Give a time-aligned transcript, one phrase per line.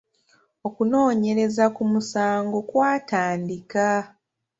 [0.67, 3.85] Okunoonyereza ku musango kwakatandika.